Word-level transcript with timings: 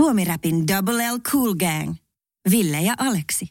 Suomi-räpin 0.00 0.68
Double 0.68 1.12
L 1.12 1.18
Cool 1.18 1.54
Gang. 1.54 1.94
Ville 2.50 2.80
ja 2.80 2.94
Aleksi. 2.98 3.46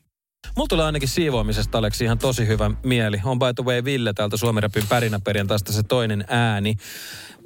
Mulla 0.58 0.68
tulee 0.68 0.86
ainakin 0.86 1.10
siivoamisesta, 1.10 1.78
Aleksi, 1.78 2.04
ihan 2.04 2.18
tosi 2.18 2.48
hyvä 2.48 2.72
mieli. 2.84 3.22
On 3.24 3.40
by 3.40 3.46
the 3.56 3.64
way 3.64 3.84
Ville 3.84 4.14
täältä 4.14 4.38
Suomi-räpin 4.38 4.84
pärinäperjantaista 4.90 5.72
se 5.72 5.84
toinen 5.84 6.26
ääni. 6.28 6.76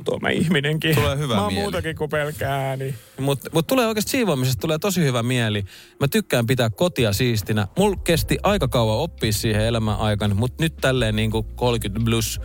Tuo 0.06 0.20
mä 0.20 0.30
ihminenkin. 0.30 0.96
Tulee 0.96 1.18
hyvä 1.18 1.36
mä 1.36 1.42
oon 1.42 1.54
mieli. 1.54 1.64
muutakin 1.64 1.96
kuin 1.96 2.10
pelkkä 2.10 2.56
ääni. 2.56 2.96
Mutta 3.20 3.50
mut 3.54 3.68
tulee 3.68 3.88
oikeasti 3.88 4.12
siivoamisesta 4.12 4.62
tulee 4.62 4.80
tosi 4.80 5.02
hyvä 5.04 5.24
mieli. 5.24 5.66
Mä 6.00 6.08
tykkään 6.08 6.48
pitää 6.48 6.70
kotia 6.70 7.14
siistinä. 7.14 7.68
Mulla 7.78 7.96
kesti 8.04 8.38
aika 8.44 8.68
kauan 8.68 9.00
oppia 9.00 9.32
siihen 9.32 9.66
elämän 9.66 9.98
aikana, 9.98 10.36
mutta 10.36 10.64
nyt 10.64 10.76
tälleen 10.82 11.16
niin 11.16 11.32
kuin 11.32 11.46
30 11.56 12.06
plus 12.06 12.42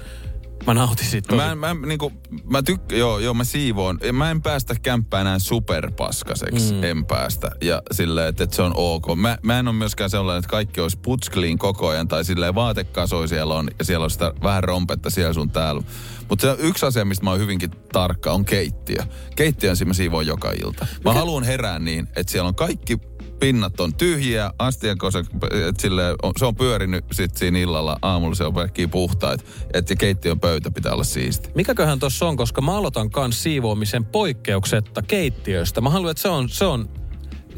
mä 0.67 0.75
nautin 0.75 1.07
siitä 1.07 1.29
tosi. 1.29 1.43
Mä, 1.47 1.55
mä, 1.55 1.87
niinku, 1.87 2.13
mä 2.45 2.63
tykk, 2.63 2.93
joo, 2.93 3.19
joo, 3.19 3.35
mä 3.35 3.45
siivoon. 3.45 3.99
Mä 4.13 4.31
en 4.31 4.43
päästä 4.43 4.75
kämppää 4.83 5.21
enää 5.21 5.39
superpaskaseksi. 5.39 6.75
Mm. 6.75 6.85
En 6.85 7.07
päästä. 7.07 7.51
Ja 7.61 7.83
silleen, 7.93 8.29
että, 8.29 8.45
että 8.45 8.57
se 8.57 8.63
on 8.63 8.73
ok. 8.75 9.07
Mä, 9.17 9.39
mä 9.43 9.59
en 9.59 9.69
ole 9.69 9.77
myöskään 9.77 10.11
sellainen, 10.11 10.39
että 10.39 10.51
kaikki 10.51 10.81
olisi 10.81 10.99
putskliin 11.03 11.59
koko 11.59 11.89
ajan. 11.89 12.09
Tai 12.09 12.25
silleen 12.25 12.55
vaatekasoi 12.55 13.29
siellä 13.29 13.55
on. 13.55 13.71
Ja 13.79 13.85
siellä 13.85 14.05
on 14.05 14.11
sitä 14.11 14.33
vähän 14.43 14.65
rompetta 14.65 15.11
siellä 15.11 15.33
sun 15.33 15.51
täällä. 15.51 15.83
Mutta 16.29 16.43
se 16.43 16.51
on 16.51 16.57
yksi 16.61 16.87
asia, 16.87 17.05
mistä 17.05 17.25
mä 17.25 17.31
oon 17.31 17.41
hyvinkin 17.41 17.71
tarkka, 17.93 18.33
on 18.33 18.45
keittiö. 18.45 19.03
Keittiön 19.37 19.77
mä 19.85 19.95
siivoon 19.95 20.27
joka 20.27 20.53
ilta. 20.65 20.87
Mä 21.05 21.13
haluan 21.13 21.45
herää 21.45 21.79
niin, 21.79 22.09
että 22.17 22.33
siellä 22.33 22.49
on 22.49 22.55
kaikki 22.55 22.99
pinnat 23.41 23.81
on 23.81 23.95
tyhjiä, 23.95 24.51
astiankosek, 24.59 25.27
että 25.69 25.83
sille 25.83 26.15
on, 26.23 26.33
se 26.37 26.45
on 26.45 26.57
pyörinyt 26.57 27.05
sit 27.13 27.37
siinä 27.37 27.59
illalla, 27.59 27.99
aamulla 28.03 28.35
se 28.35 28.45
on 28.45 28.55
kaikki 28.55 28.87
puhtaat, 28.87 29.45
että 29.75 29.97
keittiön 29.97 30.41
pöytä 30.41 30.71
pitää 30.71 30.93
olla 30.93 31.05
siisti. 31.05 31.51
Mikäköhän 31.55 31.99
tuossa 31.99 32.27
on, 32.27 32.37
koska 32.37 32.61
mä 32.61 32.77
aloitan 32.77 33.11
kans 33.11 33.43
siivoamisen 33.43 34.05
poikkeuksetta 34.05 35.03
keittiöstä. 35.03 35.81
Mä 35.81 35.91
haluan, 35.91 36.11
että 36.11 36.23
se 36.23 36.29
on, 36.29 36.49
se 36.49 36.65
on 36.65 36.89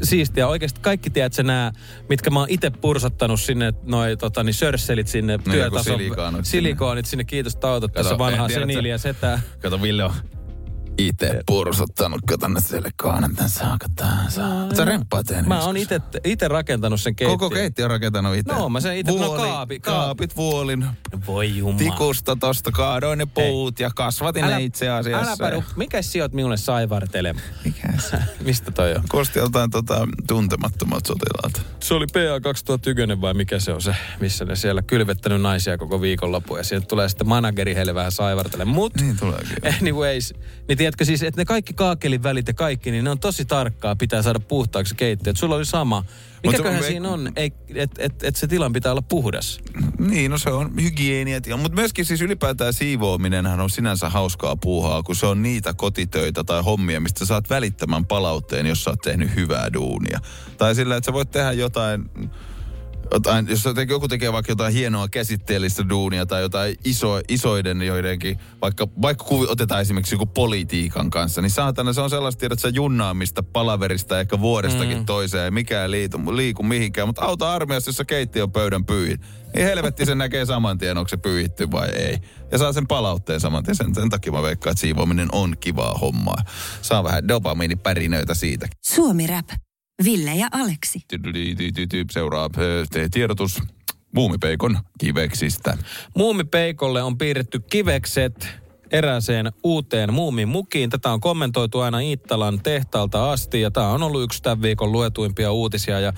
siistiä. 0.03 0.47
Oikeasti 0.47 0.79
kaikki 0.81 1.09
tiedät 1.09 1.33
sä 1.33 1.43
nää, 1.43 1.71
mitkä 2.09 2.29
mä 2.29 2.39
oon 2.39 2.49
itse 2.49 2.69
pursattanut 2.69 3.41
sinne, 3.41 3.73
noi 3.83 4.17
tota, 4.17 4.43
niin 4.43 4.53
sörsselit 4.53 5.07
sinne, 5.07 5.33
joku 5.33 5.49
työtason 5.49 5.97
silikoonit 5.97 6.45
sinne. 6.45 6.61
silikoonit 6.61 7.05
sinne. 7.05 7.23
Kiitos, 7.23 7.55
tautot 7.55 7.91
Kato, 7.91 8.03
tässä 8.03 8.17
vanhaa 8.17 8.49
sä- 8.49 8.97
setää. 8.97 9.41
Kato, 9.59 9.81
Ville 9.81 10.03
on 10.03 10.11
itse 11.07 11.41
pursuttanut, 11.45 12.21
kato 12.27 12.47
ne 12.47 12.59
silikoonat, 12.61 13.31
tän 13.35 13.49
saa, 13.49 13.77
katsotaan, 13.79 14.31
saa. 14.31 14.75
Sä 14.75 14.85
remppaat 14.85 15.25
tehnyt 15.25 15.45
Mä 15.47 15.63
oon 15.63 15.77
itse, 15.77 16.01
itse 16.23 16.47
rakentanut 16.47 17.01
sen 17.01 17.15
keittiön. 17.15 17.39
Koko 17.39 17.55
keittiö 17.55 17.85
on 17.85 17.91
rakentanut 17.91 18.35
itse. 18.35 18.53
No, 18.53 18.69
mä 18.69 18.79
sen 18.79 18.91
ite- 19.05 19.19
no, 19.19 19.33
kaapi- 19.33 19.79
kaapit, 19.79 20.35
vuolin, 20.35 20.85
Voi 21.27 21.57
jumala. 21.57 21.77
tikusta 21.77 22.35
tosta 22.35 22.71
kaadoin 22.71 23.17
ne 23.19 23.25
puut 23.25 23.79
ja 23.79 23.91
kasvatin 23.95 24.45
ne 24.45 24.63
itse 24.63 24.89
asiassa. 24.89 25.43
Äläpä, 25.45 25.57
ru- 25.59 25.63
mikä 25.75 26.01
sijoit 26.01 26.33
minulle 26.33 26.57
saivartelemaan? 26.57 27.45
Mikä 27.65 27.87
se? 27.97 28.17
Mistä 28.45 28.71
toi 28.71 28.93
on? 28.95 29.03
Kuulosti 29.11 29.39
joltain 29.39 29.71
tota, 29.71 30.07
tuntemattomat 30.27 31.05
sotilaalta. 31.05 31.61
Se 31.79 31.93
oli 31.93 32.05
PA 32.13 32.39
2001 32.41 33.21
vai 33.21 33.33
mikä 33.33 33.59
se 33.59 33.71
on 33.73 33.81
se, 33.81 33.95
missä 34.19 34.45
ne 34.45 34.55
siellä 34.55 34.81
kylvettänyt 34.81 35.41
naisia 35.41 35.77
koko 35.77 36.01
viikonloppu 36.01 36.57
ja 36.57 36.63
sieltä 36.63 36.87
tulee 36.87 37.09
sitten 37.09 37.27
manageri 37.27 37.75
heille 37.75 37.95
vähän 37.95 38.11
saivartele. 38.11 38.65
Mut 38.65 38.93
Niin 39.01 39.17
tuleekin. 39.17 39.57
anyways, 39.81 40.33
niin 40.67 40.77
tiedätkö 40.91 41.05
siis, 41.05 41.23
että 41.23 41.41
ne 41.41 41.45
kaikki 41.45 41.73
kaakelin 41.73 42.23
välit 42.23 42.47
ja 42.47 42.53
kaikki, 42.53 42.91
niin 42.91 43.03
ne 43.03 43.09
on 43.09 43.19
tosi 43.19 43.45
tarkkaa, 43.45 43.95
pitää 43.95 44.21
saada 44.21 44.39
puhtaaksi 44.39 44.95
keittiö. 44.95 45.31
Et 45.31 45.37
Sulla 45.37 45.55
oli 45.55 45.65
sama. 45.65 46.05
Mikäköhän 46.43 46.81
se- 46.83 46.87
siinä 46.87 47.09
on, 47.09 47.31
että 47.35 48.03
et, 48.03 48.23
et 48.23 48.35
se 48.35 48.47
tilan 48.47 48.73
pitää 48.73 48.91
olla 48.91 49.01
puhdas? 49.01 49.59
Niin, 49.99 50.31
no 50.31 50.37
se 50.37 50.49
on 50.49 50.71
hygieniatila. 50.81 51.57
Mutta 51.57 51.75
myöskin 51.75 52.05
siis 52.05 52.21
ylipäätään 52.21 52.73
siivoaminenhan 52.73 53.59
on 53.59 53.69
sinänsä 53.69 54.09
hauskaa 54.09 54.55
puuhaa, 54.55 55.03
kun 55.03 55.15
se 55.15 55.25
on 55.25 55.43
niitä 55.43 55.73
kotitöitä 55.73 56.43
tai 56.43 56.63
hommia, 56.63 56.99
mistä 56.99 57.25
saat 57.25 57.49
välittämän 57.49 58.05
palautteen, 58.05 58.65
jos 58.65 58.83
sä 58.83 58.89
oot 58.89 59.01
tehnyt 59.01 59.35
hyvää 59.35 59.73
duunia. 59.73 60.19
Tai 60.57 60.75
sillä, 60.75 60.95
että 60.95 61.05
sä 61.05 61.13
voit 61.13 61.31
tehdä 61.31 61.51
jotain, 61.51 62.09
jotain 63.11 63.47
jos 63.49 63.63
joku 63.89 64.07
tekee 64.07 64.33
vaikka 64.33 64.51
jotain 64.51 64.73
hienoa 64.73 65.07
käsitteellistä 65.07 65.89
duunia 65.89 66.25
tai 66.25 66.41
jotain 66.41 66.75
iso, 66.85 67.21
isoiden 67.29 67.81
joidenkin, 67.81 68.39
vaikka, 68.61 68.87
vaikka 69.01 69.23
kuvi, 69.23 69.47
otetaan 69.49 69.81
esimerkiksi 69.81 70.15
joku 70.15 70.25
politiikan 70.25 71.09
kanssa, 71.09 71.41
niin 71.41 71.49
saatana 71.49 71.93
se 71.93 72.01
on 72.01 72.09
sellaista 72.09 72.39
tiedät 72.39 72.59
sä 72.59 72.69
junnaamista 72.69 73.43
palaverista 73.43 74.19
ehkä 74.19 74.39
vuodestakin 74.39 74.97
mm. 74.97 75.05
toiseen, 75.05 75.43
ei 75.43 75.51
mikään 75.51 75.91
liitu, 75.91 76.35
liiku 76.35 76.63
mihinkään, 76.63 77.07
mutta 77.07 77.21
auta 77.21 77.53
armiassa, 77.53 77.89
jossa 77.89 78.05
keittiön 78.05 78.51
pöydän 78.51 78.85
pyyhin. 78.85 79.19
Niin 79.55 79.65
helvetti 79.65 80.05
sen 80.05 80.17
näkee 80.17 80.45
saman 80.45 80.77
tien, 80.77 80.97
onko 80.97 81.07
se 81.07 81.17
pyyhitty 81.17 81.71
vai 81.71 81.89
ei. 81.89 82.17
Ja 82.51 82.57
saa 82.57 82.73
sen 82.73 82.87
palautteen 82.87 83.39
saman 83.39 83.63
tien. 83.63 83.75
Sen, 83.75 83.95
sen 83.95 84.09
takia 84.09 84.31
mä 84.31 84.41
veikkaan, 84.41 84.71
että 84.71 84.81
siivoaminen 84.81 85.27
on 85.31 85.55
kivaa 85.59 85.93
hommaa. 85.93 86.37
Saa 86.81 87.03
vähän 87.03 87.27
dopamiinipärinöitä 87.27 88.33
siitä. 88.33 88.67
Suomi 88.81 89.27
Rap. 89.27 89.47
Ville 90.03 90.35
ja 90.35 90.47
Aleksi. 90.51 90.99
Seuraa 92.11 92.49
tiedotus 93.11 93.61
muumipeikon 94.15 94.77
kiveksistä. 94.99 95.77
Muumipeikolle 96.17 97.03
on 97.03 97.17
piirretty 97.17 97.59
kivekset 97.59 98.47
erääseen 98.91 99.51
uuteen 99.63 100.13
muumin 100.13 100.47
mukiin. 100.47 100.89
Tätä 100.89 101.11
on 101.11 101.19
kommentoitu 101.19 101.79
aina 101.79 101.99
Iittalan 101.99 102.59
tehtaalta 102.63 103.31
asti 103.31 103.61
ja 103.61 103.71
tämä 103.71 103.89
on 103.89 104.03
ollut 104.03 104.23
yksi 104.23 104.41
tämän 104.43 104.61
viikon 104.61 104.91
luetuimpia 104.91 105.51
uutisia. 105.51 105.99
Ja 105.99 106.13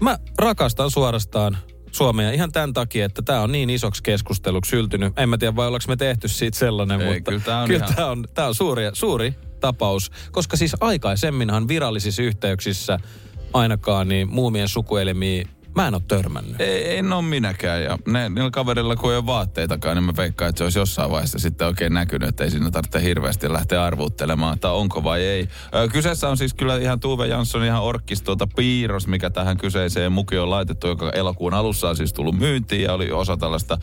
mä 0.00 0.18
rakastan 0.38 0.90
suorastaan 0.90 1.58
Suomea 1.92 2.30
ihan 2.30 2.52
tämän 2.52 2.72
takia, 2.72 3.04
että 3.06 3.22
tämä 3.22 3.40
on 3.40 3.52
niin 3.52 3.70
isoksi 3.70 4.02
keskusteluksi 4.02 4.68
syltynyt. 4.70 5.18
En 5.18 5.28
mä 5.28 5.38
tiedä, 5.38 5.56
vai 5.56 5.66
ollaanko 5.66 5.84
me 5.88 5.96
tehty 5.96 6.28
siitä 6.28 6.58
sellainen, 6.58 7.00
Ei, 7.00 7.06
mutta 7.06 7.30
kyllä 7.30 7.44
tää 7.44 7.60
on 7.60 7.66
kyllä 7.66 7.84
ihan- 7.84 7.96
tää 7.96 8.10
on, 8.10 8.24
tää 8.34 8.46
on 8.46 8.54
suuri, 8.54 8.84
suuri 8.92 9.34
tapaus. 9.60 10.10
Koska 10.32 10.56
siis 10.56 10.76
aikaisemminhan 10.80 11.68
virallisissa 11.68 12.22
yhteyksissä 12.22 12.98
ainakaan 13.52 14.08
niin 14.08 14.28
muumien 14.28 14.68
sukuelimiä 14.68 15.44
mä 15.74 15.88
en 15.88 15.94
ole 15.94 16.02
törmännyt. 16.08 16.60
Ei, 16.60 16.98
en 16.98 17.12
ole 17.12 17.22
minäkään. 17.22 17.82
Ja 17.82 17.98
ne, 18.06 18.28
niillä 18.28 18.50
kaverilla, 18.50 18.96
kun 18.96 19.10
ei 19.10 19.16
ole 19.16 19.26
vaatteitakaan, 19.26 19.96
niin 19.96 20.04
mä 20.04 20.12
veikkaan, 20.16 20.48
että 20.48 20.58
se 20.58 20.64
olisi 20.64 20.78
jossain 20.78 21.10
vaiheessa 21.10 21.38
sitten 21.38 21.66
oikein 21.66 21.94
näkynyt, 21.94 22.28
että 22.28 22.44
ei 22.44 22.50
siinä 22.50 22.70
tarvitse 22.70 23.02
hirveästi 23.02 23.52
lähteä 23.52 23.84
arvuuttelemaan, 23.84 24.54
että 24.54 24.70
onko 24.70 25.04
vai 25.04 25.22
ei. 25.22 25.48
Ö, 25.74 25.88
kyseessä 25.88 26.28
on 26.28 26.36
siis 26.36 26.54
kyllä 26.54 26.76
ihan 26.76 27.00
Tuve 27.00 27.26
Jansson 27.26 27.64
ihan 27.64 27.82
orkistolta 27.82 28.46
piirros, 28.56 29.06
mikä 29.06 29.30
tähän 29.30 29.56
kyseiseen 29.56 30.12
muki 30.12 30.38
on 30.38 30.50
laitettu, 30.50 30.86
joka 30.86 31.10
elokuun 31.10 31.54
alussa 31.54 31.88
on 31.88 31.96
siis 31.96 32.12
tullut 32.12 32.38
myyntiin 32.38 32.82
ja 32.82 32.92
oli 32.92 33.12
osa 33.12 33.36
tällaista 33.36 33.78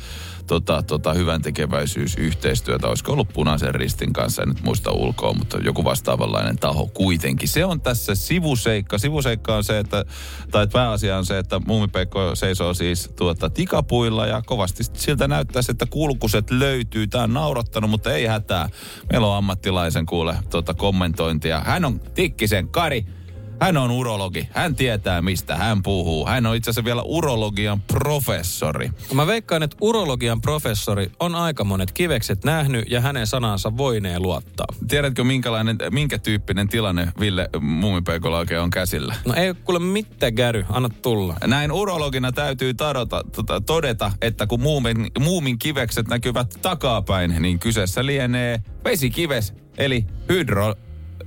tota, 0.47 0.83
tota, 0.83 1.13
hyvän 1.13 1.41
tekeväisyysyhteistyötä. 1.41 2.87
Olisiko 2.87 3.11
ollut 3.13 3.33
punaisen 3.33 3.75
ristin 3.75 4.13
kanssa, 4.13 4.41
en 4.41 4.47
nyt 4.47 4.63
muista 4.63 4.91
ulkoa, 4.91 5.33
mutta 5.33 5.57
joku 5.57 5.83
vastaavanlainen 5.83 6.57
taho 6.57 6.89
kuitenkin. 6.93 7.47
Se 7.47 7.65
on 7.65 7.81
tässä 7.81 8.15
sivuseikka. 8.15 8.97
Sivuseikka 8.97 9.55
on 9.55 9.63
se, 9.63 9.79
että, 9.79 10.05
tai 10.51 10.67
pääasia 10.67 11.17
on 11.17 11.25
se, 11.25 11.37
että 11.37 11.59
muumipeikko 11.59 12.35
seisoo 12.35 12.73
siis 12.73 13.09
tuota 13.15 13.49
tikapuilla 13.49 14.27
ja 14.27 14.41
kovasti 14.45 14.83
siltä 14.83 15.27
näyttäisi, 15.27 15.71
että 15.71 15.85
kulkuset 15.85 16.51
löytyy. 16.51 17.07
Tämä 17.07 17.23
on 17.23 17.33
naurattanut, 17.33 17.89
mutta 17.89 18.13
ei 18.13 18.25
hätää. 18.25 18.69
Meillä 19.11 19.27
on 19.27 19.37
ammattilaisen 19.37 20.05
kuule 20.05 20.35
tuota 20.49 20.73
kommentointia. 20.73 21.59
Hän 21.59 21.85
on 21.85 21.99
Tikkisen 21.99 22.67
Kari. 22.69 23.16
Hän 23.59 23.77
on 23.77 23.91
urologi. 23.91 24.49
Hän 24.51 24.75
tietää, 24.75 25.21
mistä 25.21 25.55
hän 25.55 25.83
puhuu. 25.83 26.25
Hän 26.25 26.45
on 26.45 26.55
itse 26.55 26.69
asiassa 26.69 26.85
vielä 26.85 27.01
urologian 27.01 27.81
professori. 27.81 28.89
Mä 29.13 29.27
veikkaan, 29.27 29.63
että 29.63 29.77
urologian 29.81 30.41
professori 30.41 31.11
on 31.19 31.35
aika 31.35 31.63
monet 31.63 31.91
kivekset 31.91 32.43
nähnyt 32.43 32.91
ja 32.91 33.01
hänen 33.01 33.27
sanansa 33.27 33.77
voinee 33.77 34.19
luottaa. 34.19 34.65
Tiedätkö, 34.87 35.23
minkälainen, 35.23 35.77
minkä 35.91 36.17
tyyppinen 36.17 36.67
tilanne 36.67 37.11
Ville 37.19 37.49
Muumipeikolla 37.59 38.37
oikein 38.37 38.59
on 38.59 38.69
käsillä? 38.69 39.15
No 39.25 39.33
ei 39.33 39.53
kuule 39.53 39.79
mitään 39.79 40.35
käry, 40.35 40.65
anna 40.69 40.89
tulla. 40.89 41.35
Näin 41.47 41.71
urologina 41.71 42.31
täytyy 42.31 42.73
tarota, 42.73 43.23
tota, 43.35 43.61
todeta, 43.61 44.11
että 44.21 44.47
kun 44.47 44.61
muumin, 44.61 45.11
muumin 45.19 45.59
kivekset 45.59 46.07
näkyvät 46.07 46.59
takapäin, 46.61 47.35
niin 47.41 47.59
kyseessä 47.59 48.05
lienee 48.05 48.61
vesikives, 48.83 49.53
eli 49.77 50.05
hydro, 50.29 50.75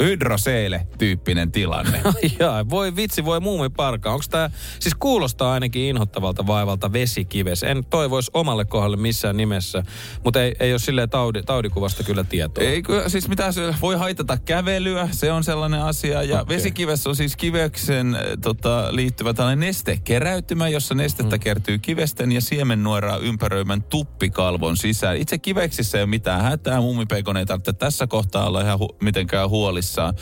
hydroseele-tyyppinen 0.02 1.52
tilanne. 1.52 2.00
Ai 2.14 2.30
jaa, 2.38 2.70
voi 2.70 2.96
vitsi, 2.96 3.25
voi 3.25 3.40
muumi 3.40 3.69
parka. 3.69 4.12
Onko 4.12 4.25
tää, 4.31 4.50
siis 4.81 4.94
kuulostaa 4.94 5.52
ainakin 5.52 5.82
inhottavalta 5.82 6.46
vaivalta 6.46 6.92
vesikives. 6.92 7.62
En 7.62 7.84
toivoisi 7.90 8.31
omalle 8.34 8.64
kohdalle 8.64 8.96
missään 8.96 9.37
nimessä, 9.37 9.82
mutta 10.25 10.42
ei, 10.42 10.54
ei 10.60 10.72
ole 10.72 10.78
silleen 10.78 11.10
taudi, 11.10 11.42
taudikuvasta 11.42 12.02
kyllä 12.02 12.25
tietoa. 12.25 12.64
Ei 12.64 12.82
kyllä, 12.82 13.08
siis 13.08 13.28
mitä 13.28 13.52
se 13.52 13.75
voi 13.82 13.96
haitata 13.96 14.37
kävelyä, 14.37 15.08
se 15.12 15.32
on 15.32 15.44
sellainen 15.44 15.82
asia. 15.82 16.22
Ja 16.22 16.40
okay. 16.40 16.56
vesikivessä 16.56 17.08
on 17.08 17.16
siis 17.16 17.36
kiveksen 17.36 18.14
äh, 18.14 18.22
tota, 18.43 18.88
liittyvä 18.90 19.34
tällainen 19.34 19.66
nestekeräytymä, 19.66 20.69
jossa 20.69 20.94
nestettä 20.94 21.36
mm. 21.36 21.40
kertyy 21.40 21.78
kivesten 21.78 22.32
ja 22.32 22.40
siemennuoraa 22.40 23.16
ympäröimän 23.16 23.82
tuppikalvon 23.82 24.76
sisään. 24.76 25.16
Itse 25.16 25.38
kiveksissä 25.38 25.98
ei 25.98 26.02
ole 26.02 26.10
mitään 26.10 26.43
hätää, 26.43 26.81
muumipeikon 26.81 27.36
ei 27.36 27.46
tarvitse 27.46 27.72
tässä 27.72 28.06
kohtaa 28.06 28.46
olla 28.46 28.60
ihan 28.60 28.78
hu- 28.78 28.96
mitenkään 29.00 29.48
huolissaan. 29.48 29.80
Huolissaan. 29.81 30.15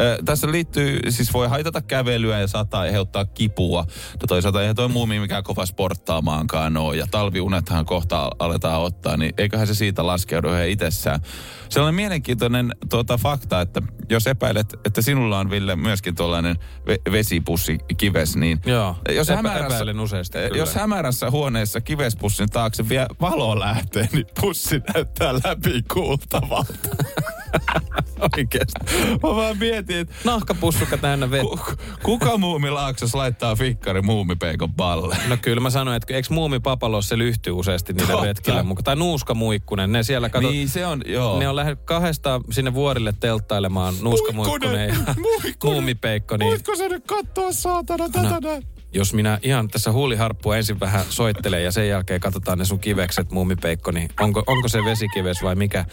Ö, 0.00 0.18
tässä 0.24 0.50
liittyy, 0.50 1.00
siis 1.08 1.32
voi 1.32 1.48
haitata 1.48 1.82
kävelyä 1.82 2.40
ja 2.40 2.46
saattaa 2.46 2.80
aiheuttaa 2.80 3.24
kipua. 3.24 3.86
No 4.20 4.26
toisaalta 4.28 4.60
eihän 4.60 4.76
toi 4.76 4.88
muumi 4.88 5.20
mikään 5.20 5.44
kova 5.44 5.66
sporttaamaankaan 5.66 6.76
ole. 6.76 6.96
Ja 6.96 7.06
talviunethan 7.10 7.84
kohta 7.84 8.30
aletaan 8.38 8.80
ottaa, 8.80 9.16
niin 9.16 9.32
eiköhän 9.38 9.66
se 9.66 9.74
siitä 9.74 10.06
laskeudu 10.06 10.48
ihan 10.48 10.68
itsessään. 10.68 11.20
Sellainen 11.68 11.94
mielenkiintoinen 11.94 12.72
tuota, 12.90 13.18
fakta, 13.18 13.60
että 13.60 13.82
jos 14.10 14.26
epäilet, 14.26 14.74
että 14.84 15.02
sinulla 15.02 15.38
on 15.38 15.50
Ville 15.50 15.76
myöskin 15.76 16.14
tuollainen 16.14 16.56
ve- 16.88 17.12
vesipussi 17.12 17.78
kives, 17.96 18.36
niin 18.36 18.60
Joo, 18.66 18.96
jos, 19.10 19.30
epä- 19.30 19.36
hämärässä, 19.36 19.84
useasti 20.02 20.38
kyllä. 20.38 20.56
jos 20.56 20.74
hämärässä 20.74 21.30
huoneessa 21.30 21.80
kivespussin 21.80 22.50
taakse 22.50 22.88
vie 22.88 23.06
valo 23.20 23.58
lähtee, 23.58 24.08
niin 24.12 24.26
pussi 24.40 24.80
näyttää 24.94 25.34
läpi 25.34 25.82
kuultavalta. 25.92 26.74
Oikeesti. 28.36 28.80
Mä 29.10 29.34
vaan 29.36 29.58
mietin, 29.58 29.96
että 29.98 30.14
Nahkapussukka 30.24 30.96
täynnä 30.98 31.30
vettä. 31.30 31.46
ku, 31.48 31.60
kuka 32.02 32.38
muumilaaksos 32.38 33.14
laittaa 33.14 33.56
fikkari 33.56 34.02
muumipeikon 34.02 34.72
palle? 34.72 35.16
No 35.28 35.36
kyllä 35.42 35.60
mä 35.60 35.70
sanoin, 35.70 35.96
että 35.96 36.14
eikö 36.14 36.28
muumi 36.30 36.60
papalossa 36.60 37.08
se 37.08 37.18
lyhtyy 37.18 37.52
useasti 37.52 37.92
niille 37.92 38.12
Totta. 38.12 38.26
retkille 38.26 38.62
mukaan. 38.62 38.84
Tai 38.84 38.96
nuuskamuikkunen, 38.96 39.92
ne 39.92 40.02
siellä 40.02 40.28
kato, 40.28 40.50
Niin 40.50 40.68
se 40.68 40.86
on, 40.86 41.02
joo. 41.06 41.38
Ne 41.38 41.48
on 41.48 41.56
lähde 41.56 41.76
kahdesta 41.76 42.40
sinne 42.50 42.74
vuorille 42.74 43.14
telttailemaan 43.20 43.94
nuuskamuikkunen 44.02 44.88
ja 44.88 44.94
muumipeikko. 45.64 46.36
Niin 46.36 46.48
Voitko 46.50 46.76
sä 46.76 46.88
nyt 46.88 47.04
katsoa 47.06 47.52
saatana 47.52 48.08
tätä 48.08 48.28
No. 48.30 48.38
näin? 48.42 48.62
Jos 48.94 49.14
minä 49.14 49.38
ihan 49.42 49.68
tässä 49.68 49.92
huuliharppua 49.92 50.56
ensin 50.56 50.80
vähän 50.80 51.04
soittelen 51.08 51.64
ja 51.64 51.72
sen 51.72 51.88
jälkeen 51.88 52.20
katsotaan 52.20 52.58
ne 52.58 52.64
sun 52.64 52.78
kivekset, 52.78 53.30
muumipeikko, 53.32 53.90
niin 53.90 54.08
onko, 54.20 54.42
onko 54.46 54.68
se 54.68 54.84
vesikives 54.84 55.42
vai 55.42 55.54
mikä? 55.54 55.84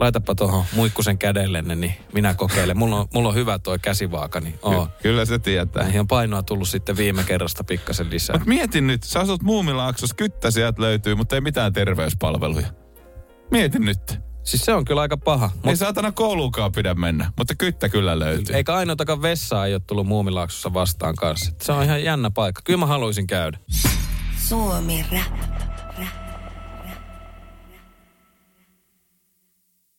Laitapa 0.00 0.34
tuohon 0.34 0.64
muikkusen 0.72 1.18
kädellenne, 1.18 1.74
niin 1.74 1.94
minä 2.12 2.34
kokeilen. 2.34 2.78
Mulla 2.78 2.96
on, 2.96 3.06
mulla 3.14 3.28
on 3.28 3.34
hyvä 3.34 3.58
toi 3.58 3.78
käsivaaka, 3.78 4.40
niin 4.40 4.58
oo. 4.62 4.88
Kyllä 5.02 5.24
se 5.24 5.38
tietää. 5.38 5.82
Näihin 5.82 6.00
on 6.00 6.06
painoa 6.06 6.42
tullut 6.42 6.68
sitten 6.68 6.96
viime 6.96 7.24
kerrasta 7.24 7.64
pikkasen 7.64 8.10
lisää. 8.10 8.38
Mut 8.38 8.48
mietin 8.48 8.86
nyt, 8.86 9.02
sä 9.02 9.20
asut 9.20 9.42
Muumilaaksossa, 9.42 10.16
kyttä 10.16 10.50
sieltä 10.50 10.82
löytyy, 10.82 11.14
mutta 11.14 11.34
ei 11.34 11.40
mitään 11.40 11.72
terveyspalveluja. 11.72 12.66
Mietin 13.50 13.84
nyt. 13.84 14.29
Siis 14.50 14.64
se 14.64 14.74
on 14.74 14.84
kyllä 14.84 15.00
aika 15.00 15.16
paha. 15.16 15.50
Ei 15.54 15.70
Mut 15.70 15.78
saatana 15.78 16.12
kouluunkaan 16.12 16.72
pidä 16.72 16.94
mennä, 16.94 17.32
mutta 17.36 17.54
kyttä 17.54 17.88
kyllä 17.88 18.18
löytyy. 18.18 18.54
eikä 18.54 18.74
ainoatakaan 18.74 19.22
vessaa 19.22 19.66
ei 19.66 19.74
ole 19.74 19.82
tullut 19.86 20.06
Muumilaaksossa 20.06 20.74
vastaan 20.74 21.14
kanssa. 21.16 21.52
Se 21.62 21.72
on 21.72 21.84
ihan 21.84 22.04
jännä 22.04 22.30
paikka. 22.30 22.62
Kyllä 22.64 22.78
mä 22.78 22.86
haluaisin 22.86 23.26
käydä. 23.26 23.58
Suomi 24.48 25.06
Rap. 25.12 25.40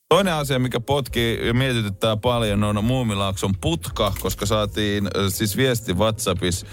Toinen 0.08 0.34
asia, 0.34 0.58
mikä 0.58 0.80
potkii 0.80 1.46
ja 1.46 1.54
mietityttää 1.54 2.16
paljon, 2.16 2.64
on 2.64 2.84
Muumilaakson 2.84 3.54
putka, 3.60 4.12
koska 4.20 4.46
saatiin 4.46 5.06
äh, 5.06 5.12
siis 5.28 5.56
viesti 5.56 5.92
WhatsAppissa 5.94 6.66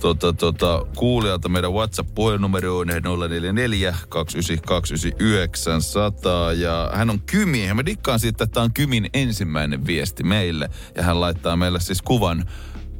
tota, 0.00 0.32
tota, 0.32 0.86
kuulijalta 0.96 1.48
meidän 1.48 1.72
WhatsApp-puhelinnumeroon 1.72 2.86
044 2.86 3.94
292 4.08 5.14
900 5.18 6.52
ja 6.52 6.90
hän 6.94 7.10
on 7.10 7.20
Kymi 7.20 7.66
ja 7.66 7.74
mä 7.74 7.86
dikkaan 7.86 8.20
siitä, 8.20 8.44
että 8.44 8.54
tämä 8.54 8.64
on 8.64 8.72
Kymin 8.72 9.10
ensimmäinen 9.14 9.86
viesti 9.86 10.22
meille 10.22 10.70
ja 10.94 11.02
hän 11.02 11.20
laittaa 11.20 11.56
meille 11.56 11.80
siis 11.80 12.02
kuvan 12.02 12.44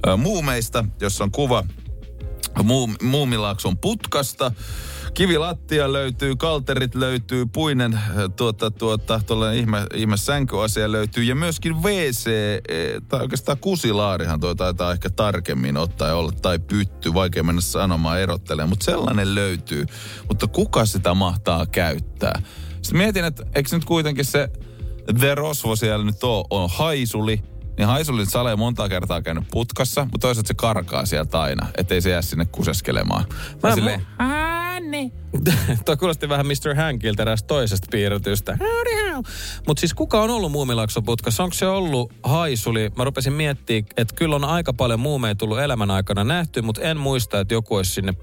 äh, 0.09 0.19
muumeista, 0.19 0.85
jossa 1.01 1.25
on 1.25 1.31
kuva 1.31 1.65
Muu, 2.63 2.91
Muumilaakson 3.03 3.79
putkasta. 3.79 4.53
Kivilattia 5.17 5.93
löytyy, 5.93 6.37
kalterit 6.37 6.95
löytyy, 6.95 7.47
puinen 7.47 7.95
äh, 7.95 8.03
tuota, 8.37 8.71
tuota, 8.71 9.21
ihme, 9.55 9.87
ihme 9.95 10.17
sänkyasia 10.17 10.93
löytyy 10.93 11.25
ja 11.25 11.35
myöskin 11.35 11.83
WC, 11.83 12.27
eh, 12.69 13.03
tai 13.09 13.21
oikeastaan 13.21 13.59
kusilaarihan 13.59 14.41
toi 14.41 14.57
taitaa 14.57 14.93
ehkä 14.93 15.11
tarkemmin 15.11 15.77
ottaa 15.77 16.09
ja 16.09 16.15
olla, 16.17 16.33
tai 16.43 16.59
pytty, 16.59 17.15
vaikea 17.15 17.43
mennä 17.43 17.61
sanomaan 17.61 18.21
erottelemaan, 18.21 18.69
mutta 18.69 18.85
sellainen 18.85 19.35
löytyy. 19.35 19.87
Mutta 20.29 20.47
kuka 20.47 20.87
sitä 20.87 21.15
mahtaa 21.15 21.67
käyttää? 21.67 22.43
Sitten 22.83 22.99
mietin, 22.99 23.25
että 23.25 23.47
eikö 23.55 23.77
nyt 23.77 23.85
kuitenkin 23.85 24.25
se 24.25 24.51
The 25.19 25.35
Rosvo 25.35 25.77
siellä 25.77 26.05
nyt 26.05 26.25
on, 26.25 26.45
on 26.51 26.71
haisuli, 26.73 27.43
niin 27.79 27.89
haisulin 27.89 28.27
sale 28.27 28.53
on 28.53 28.59
monta 28.59 28.89
kertaa 28.89 29.23
käynyt 29.23 29.45
putkassa, 29.51 30.05
mutta 30.05 30.19
toisaalta 30.19 30.49
se 30.49 30.55
karkaa 30.55 31.07
sieltä 31.07 31.41
aina, 31.41 31.67
ettei 31.79 32.01
se 32.01 32.11
jää 32.11 32.23
sinne 32.23 32.45
kuseskelemaan. 32.45 33.25
Mä 33.63 33.77
Mä- 34.19 34.56
silleen, 34.83 35.13
Tuo 35.85 35.97
kuulosti 35.97 36.29
vähän 36.29 36.47
Mr. 36.47 36.75
Hankilta 36.77 37.23
eräästä 37.23 37.47
toisesta 37.47 37.89
piirretystä. 37.91 38.59
Mutta 39.67 39.81
siis 39.81 39.95
kuka 39.95 40.23
on 40.23 40.31
ollut 40.31 40.53
muumilaakson 40.53 41.05
putkassa? 41.05 41.43
Onko 41.43 41.55
se 41.55 41.67
ollut 41.67 42.13
haisuli? 42.23 42.91
Mä 42.97 43.05
rupesin 43.05 43.33
miettimään, 43.33 43.85
että 43.97 44.15
kyllä 44.15 44.37
on 44.37 44.45
aika 44.45 44.73
paljon 44.73 45.01
muumeja 45.01 45.35
tullut 45.35 45.61
elämän 45.61 45.91
aikana 45.91 46.25
nähty, 46.25 46.63
mutta 46.63 46.83
en 46.83 46.97
muista, 46.97 47.41
että 47.41 47.55
joku 47.55 47.75
olisi 47.75 47.93
sinne 47.93 48.15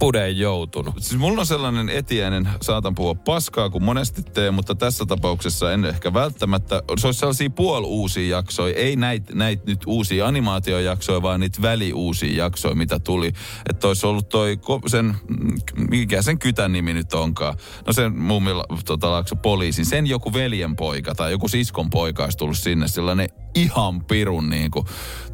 pudeen 0.00 0.38
joutunut. 0.38 0.94
Siis 0.98 1.20
mulla 1.20 1.40
on 1.40 1.46
sellainen 1.46 1.88
etiäinen, 1.88 2.48
saatan 2.62 2.94
puhua 2.94 3.14
paskaa, 3.14 3.70
kuin 3.70 3.84
monesti 3.84 4.22
teen, 4.22 4.54
mutta 4.54 4.74
tässä 4.74 5.06
tapauksessa 5.06 5.72
en 5.72 5.84
ehkä 5.84 6.14
välttämättä. 6.14 6.82
Se 6.98 7.06
olisi 7.06 7.20
sellaisia 7.20 7.50
puoluusia 7.50 8.36
jaksoja, 8.36 8.74
ei 8.74 8.96
näitä 8.96 9.34
näit 9.34 9.66
nyt 9.66 9.80
uusia 9.86 10.26
animaatiojaksoja, 10.26 11.22
vaan 11.22 11.40
niitä 11.40 11.62
väliuusia 11.62 12.44
jaksoja, 12.44 12.74
mitä 12.74 12.98
tuli. 12.98 13.32
Että 13.70 13.88
olisi 13.88 14.06
ollut 14.06 14.28
toi, 14.28 14.58
sen, 14.86 15.16
mikä 15.90 16.22
sen 16.22 16.38
kytän 16.38 16.72
nimi 16.72 16.92
nyt 16.92 17.14
onkaan. 17.14 17.54
No 17.86 17.92
sen 17.92 18.18
muumilla 18.18 18.64
tota, 18.84 19.10
laakso 19.10 19.36
poliisin, 19.36 19.84
sen 19.84 20.06
joku 20.06 20.32
veljenpoika 20.32 21.14
tai 21.14 21.30
joku 21.30 21.48
siskon 21.48 21.90
poika 21.90 22.24
olisi 22.24 22.38
tullut 22.38 22.58
sinne, 22.58 22.88
sellainen 22.88 23.28
ihan 23.54 24.04
pirun 24.04 24.50
niin 24.50 24.70
kuin, 24.70 24.86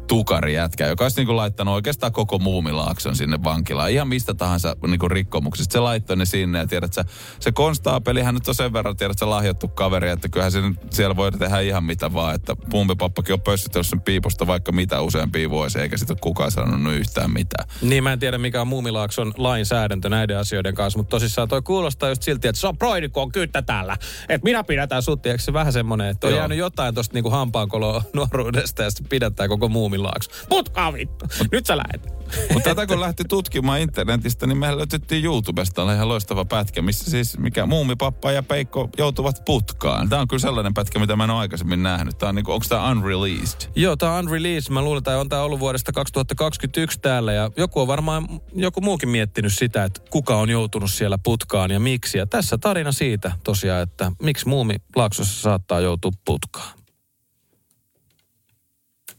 tukari 0.07 0.53
jätkä, 0.53 0.87
joka 0.87 1.05
olisi 1.05 1.17
niin 1.17 1.25
kuin, 1.25 1.35
laittanut 1.35 1.73
oikeastaan 1.73 2.11
koko 2.11 2.39
muumilaakson 2.39 3.15
sinne 3.15 3.43
vankilaan. 3.43 3.91
Ihan 3.91 4.07
mistä 4.07 4.33
tahansa 4.33 4.75
niin 4.87 4.99
kuin, 4.99 5.11
rikkomuksista. 5.11 5.73
Se 5.73 5.79
laittoi 5.79 6.17
ne 6.17 6.25
sinne 6.25 6.59
ja 6.59 6.67
tiedät 6.67 6.93
sä, 6.93 7.05
se 7.39 7.51
konstaapelihan 7.51 8.33
nyt 8.33 8.47
on 8.47 8.55
sen 8.55 8.73
verran, 8.73 8.97
tiedät 8.97 9.19
sä, 9.19 9.29
lahjattu 9.29 9.67
kaveri, 9.67 10.09
että 10.09 10.29
kyllähän 10.29 10.51
se 10.51 10.61
nyt 10.61 10.79
siellä 10.93 11.15
voi 11.15 11.31
tehdä 11.31 11.59
ihan 11.59 11.83
mitä 11.83 12.13
vaan. 12.13 12.35
Että 12.35 12.55
pumpipappakin 12.69 13.33
on 13.33 13.41
pössytellyt 13.41 13.87
sen 13.87 14.01
piiposta 14.01 14.47
vaikka 14.47 14.71
mitä 14.71 15.01
useampia 15.01 15.49
vuosia, 15.49 15.81
eikä 15.81 15.97
sitä 15.97 16.15
kukaan 16.21 16.51
sanonut 16.51 16.93
yhtään 16.93 17.31
mitään. 17.31 17.69
Niin 17.81 18.03
mä 18.03 18.13
en 18.13 18.19
tiedä 18.19 18.37
mikä 18.37 18.61
on 18.61 18.67
muumilaakson 18.67 19.33
lainsäädäntö 19.37 20.09
näiden 20.09 20.37
asioiden 20.37 20.75
kanssa, 20.75 20.99
mutta 20.99 21.09
tosissaan 21.09 21.47
toi 21.47 21.61
kuulostaa 21.61 22.09
just 22.09 22.21
silti, 22.21 22.47
että 22.47 22.61
se 22.61 22.67
on 22.67 22.77
broidi, 22.77 23.09
kun 23.09 23.23
on 23.23 23.31
kyttä 23.31 23.61
täällä. 23.61 23.97
Että 24.29 24.43
minä 24.45 24.63
pidetään 24.63 25.01
sutti, 25.01 25.29
se 25.37 25.53
vähän 25.53 25.73
semmonen, 25.73 26.07
että 26.07 26.27
on 26.27 26.33
Joo. 26.33 26.39
jäänyt 26.39 26.57
jotain 26.57 26.95
tosta 26.95 27.13
niinku 27.13 27.29
hampaankoloa 27.29 28.03
nuoruudesta 28.13 28.83
ja 28.83 28.91
sitten 28.91 29.09
pidättää 29.09 29.47
koko 29.47 29.69
muumilaakso. 29.97 30.31
Putkaa 30.49 30.93
vittu, 30.93 31.25
nyt 31.51 31.65
sä 31.65 31.77
lähet. 31.77 32.17
Mutta 32.53 32.69
tätä 32.69 32.87
kun 32.87 33.01
lähti 33.01 33.23
tutkimaan 33.29 33.79
internetistä, 33.79 34.47
niin 34.47 34.57
mehän 34.57 34.77
löytettiin 34.77 35.25
YouTubesta 35.25 35.83
oli 35.83 35.93
ihan 35.93 36.07
loistava 36.07 36.45
pätkä, 36.45 36.81
missä 36.81 37.11
siis 37.11 37.37
mikä 37.37 37.65
muumipappa 37.65 38.31
ja 38.31 38.43
Peikko 38.43 38.89
joutuvat 38.97 39.45
putkaan. 39.45 40.09
Tämä 40.09 40.21
on 40.21 40.27
kyllä 40.27 40.41
sellainen 40.41 40.73
pätkä, 40.73 40.99
mitä 40.99 41.15
mä 41.15 41.23
en 41.23 41.29
ole 41.29 41.39
aikaisemmin 41.39 41.83
nähnyt. 41.83 42.17
Tämä 42.17 42.29
on 42.29 42.35
niinku, 42.35 42.51
onko 42.51 42.65
tämä 42.69 42.91
unreleased? 42.91 43.71
Joo, 43.75 43.95
tää 43.95 44.11
on 44.13 44.25
unreleased. 44.25 44.73
Mä 44.73 44.81
luulen, 44.81 44.97
että 44.97 45.19
on 45.19 45.29
tää 45.29 45.43
ollut 45.43 45.59
vuodesta 45.59 45.91
2021 45.91 46.99
täällä 46.99 47.33
ja 47.33 47.51
joku 47.57 47.81
on 47.81 47.87
varmaan, 47.87 48.27
joku 48.53 48.81
muukin 48.81 49.09
miettinyt 49.09 49.53
sitä, 49.53 49.83
että 49.83 50.01
kuka 50.09 50.37
on 50.37 50.49
joutunut 50.49 50.91
siellä 50.91 51.17
putkaan 51.23 51.71
ja 51.71 51.79
miksi. 51.79 52.17
Ja 52.17 52.25
tässä 52.25 52.57
tarina 52.57 52.91
siitä 52.91 53.31
tosiaan, 53.43 53.83
että 53.83 54.11
miksi 54.21 54.47
muumi 54.47 54.75
Laaksossa 54.95 55.41
saattaa 55.41 55.79
joutua 55.79 56.11
putkaan. 56.25 56.77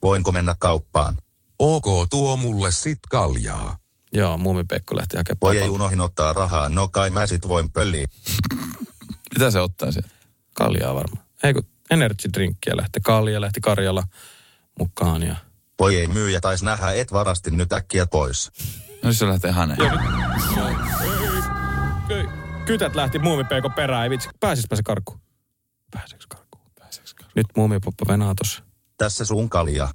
Voinko 0.08 0.32
mennä 0.32 0.54
kauppaan? 0.58 1.16
Ok, 1.58 1.84
tuo 2.10 2.36
mulle 2.36 2.72
sit 2.72 2.98
kaljaa. 3.10 3.76
Joo, 4.12 4.38
muumi 4.38 4.64
Pekko 4.64 4.96
lähti 4.96 5.16
hakemaan 5.16 5.38
Voi 5.42 5.58
ei 5.58 5.68
unohin 5.68 6.00
ottaa 6.00 6.32
rahaa, 6.32 6.68
no 6.68 6.88
kai 6.88 7.10
mä 7.10 7.26
sit 7.26 7.48
voin 7.48 7.72
pölliä. 7.72 8.06
Mitä 9.34 9.50
se 9.50 9.60
ottaa 9.60 9.92
sieltä? 9.92 10.08
Kaljaa 10.54 10.94
varmaan. 10.94 11.24
Eikö 11.42 11.62
energy 11.90 12.28
drinkkiä 12.34 12.76
lähti. 12.76 13.00
Kalja 13.00 13.40
lähti 13.40 13.60
Karjala 13.60 14.04
mukaan 14.78 15.22
ja... 15.22 15.36
Voi 15.78 15.96
ei 15.96 16.06
myyjä 16.06 16.40
tais 16.40 16.62
nähdä, 16.62 16.92
et 16.92 17.12
varasti 17.12 17.50
nyt 17.50 17.72
äkkiä 17.72 18.06
pois. 18.06 18.50
No 19.02 19.12
se 19.12 19.26
lähtee 19.26 19.52
häneen. 19.52 19.78
Kytät 22.66 22.94
lähti 22.94 23.18
muumipeikon 23.18 23.72
perään, 23.72 24.04
ei 24.04 24.10
vitsi. 24.10 24.28
Pääsispä 24.40 24.76
se 24.76 24.82
karkuun? 24.82 25.20
Pääseekö 25.90 26.24
karkuun? 26.28 26.64
Pääseekö 26.78 27.10
karkuun? 27.16 27.32
Nyt 27.36 27.46
muumipoppa 27.56 28.04
venaa 28.08 28.34
tossa. 28.34 28.62
Tässä 28.98 29.24
sun 29.24 29.48
kalja. 29.48 29.88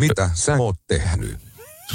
Mitä 0.00 0.30
sä 0.34 0.54
oot 0.54 0.76
tehnyt? 0.86 1.46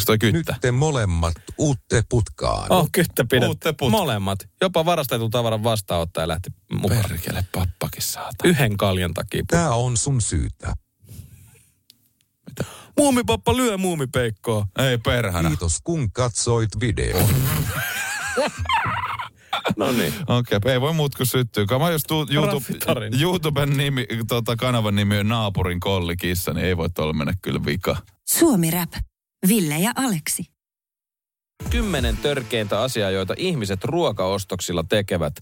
Toi 0.05 0.17
Nyt 0.31 0.47
te 0.61 0.71
molemmat 0.71 1.33
uutte 1.57 2.03
putkaan. 2.09 2.71
Oh, 2.71 2.89
kyttä 2.91 3.25
pidät. 3.29 3.47
Uutte 3.47 3.73
putka. 3.73 3.91
Molemmat. 3.97 4.39
Jopa 4.61 4.85
varastetun 4.85 5.31
tavaran 5.31 5.63
vastaanottaja 5.63 6.27
lähti 6.27 6.49
mukaan. 6.71 7.01
Perkele 7.01 7.45
pappakin 7.51 8.01
saata. 8.01 8.47
Yhden 8.47 8.77
kaljan 8.77 9.13
takia. 9.13 9.43
Tää 9.47 9.71
on 9.71 9.97
sun 9.97 10.21
syytä. 10.21 10.73
Muumipappa 12.97 13.57
lyö 13.57 13.77
muumipeikkoa. 13.77 14.67
Ei 14.79 14.97
perhana. 14.97 15.49
Kiitos 15.49 15.77
kun 15.83 16.11
katsoit 16.11 16.69
videon. 16.79 17.29
No 19.77 19.91
niin. 19.91 20.13
Okei, 20.27 20.57
okay, 20.57 20.71
ei 20.71 20.81
voi 20.81 20.93
muut 20.93 21.15
kuin 21.15 21.27
syttyä. 21.27 21.65
Kama 21.65 21.89
jos 21.89 22.03
tuu, 22.03 22.25
YouTube. 22.31 22.65
YouTuben 23.21 23.77
nimi, 23.77 24.07
tota, 24.27 24.55
kanavan 24.55 24.95
nimi 24.95 25.19
on 25.19 25.27
naapurin 25.27 25.79
kollikissa, 25.79 26.53
niin 26.53 26.65
ei 26.65 26.77
voi 26.77 26.89
tuolla 26.89 27.13
mennä 27.13 27.33
kyllä 27.41 27.65
vika. 27.65 27.97
Suomi 28.29 28.71
Rap. 28.71 28.93
Ville 29.47 29.79
ja 29.79 29.91
Aleksi. 29.95 30.43
Kymmenen 31.69 32.17
törkeintä 32.17 32.81
asiaa, 32.81 33.11
joita 33.11 33.33
ihmiset 33.37 33.83
ruokaostoksilla 33.83 34.83
tekevät 34.89 35.35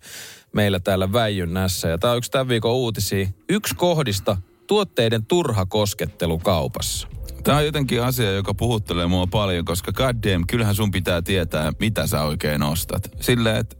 meillä 0.53 0.79
täällä 0.79 1.13
Väijynnässä. 1.13 1.87
Ja 1.87 1.97
tämä 1.97 2.11
on 2.11 2.17
yksi 2.17 2.31
tämän 2.31 2.47
viikon 2.47 2.71
uutisia. 2.71 3.27
Yksi 3.49 3.75
kohdista 3.75 4.37
tuotteiden 4.67 5.25
turha 5.25 5.65
koskettelu 5.65 6.39
kaupassa. 6.39 7.07
Tämä 7.43 7.57
on 7.57 7.65
jotenkin 7.65 8.03
asia, 8.03 8.31
joka 8.31 8.53
puhuttelee 8.53 9.07
mua 9.07 9.27
paljon, 9.27 9.65
koska 9.65 9.91
goddamn, 9.91 10.47
kyllähän 10.47 10.75
sun 10.75 10.91
pitää 10.91 11.21
tietää, 11.21 11.71
mitä 11.79 12.07
sä 12.07 12.23
oikein 12.23 12.63
ostat. 12.63 13.11
Silleen, 13.19 13.55
että 13.55 13.75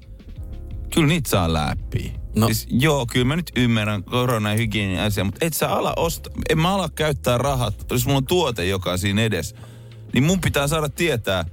kyllä 0.93 1.07
niitä 1.07 1.29
saa 1.29 1.53
läpi. 1.53 2.13
No. 2.35 2.47
Siis, 2.47 2.67
joo, 2.71 3.05
kyllä 3.05 3.25
mä 3.25 3.35
nyt 3.35 3.51
ymmärrän 3.55 4.03
korona- 4.03 4.53
ja 4.53 5.05
asia, 5.05 5.23
mutta 5.23 5.45
et 5.45 5.53
sä 5.53 5.69
ala 5.69 5.93
osta, 5.97 6.29
en 6.49 6.59
mä 6.59 6.73
ala 6.73 6.89
käyttää 6.89 7.37
rahat, 7.37 7.85
jos 7.91 8.05
mulla 8.05 8.17
on 8.17 8.25
tuote, 8.25 8.65
joka 8.65 8.91
on 8.91 8.99
siinä 8.99 9.21
edessä, 9.21 9.55
niin 10.13 10.23
mun 10.23 10.41
pitää 10.41 10.67
saada 10.67 10.89
tietää, 10.89 11.45